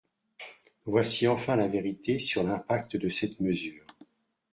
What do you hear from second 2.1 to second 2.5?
sur